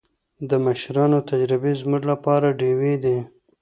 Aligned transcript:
د 0.49 0.51
مشرانو 0.65 1.19
تجربې 1.29 1.71
زموږ 1.81 2.01
لپاره 2.11 2.47
ډېوې 2.59 2.93
دي. 3.03 3.17